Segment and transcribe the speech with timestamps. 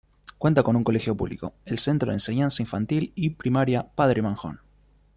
[0.39, 4.59] Cuenta con un colegio público, el Centro de Enseñanza Infantil y Primaria Padre Manjón.